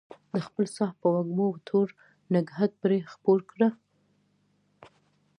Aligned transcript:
د 0.33 0.35
خپل 0.47 0.65
ساه 0.75 0.91
په 1.01 1.07
وږمو 1.13 1.47
تور 1.67 1.87
نګهت 2.33 2.71
پرې 2.81 2.97
خپور 3.13 3.39
کړه 3.51 3.69